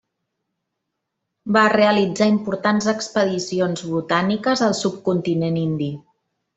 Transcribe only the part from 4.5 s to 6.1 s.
al subcontinent indi.